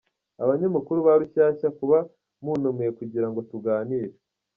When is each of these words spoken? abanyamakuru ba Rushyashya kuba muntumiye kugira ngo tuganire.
abanyamakuru 0.43 0.99
ba 1.07 1.13
Rushyashya 1.19 1.67
kuba 1.79 1.97
muntumiye 2.43 2.89
kugira 2.99 3.27
ngo 3.29 3.39
tuganire. 3.49 4.15